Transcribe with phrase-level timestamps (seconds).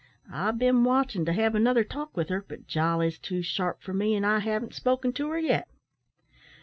[0.33, 4.15] I've been watchin' to have another talk with her, but Jolly's too sharp for me,
[4.15, 5.67] an' I haven't spoke to her yet."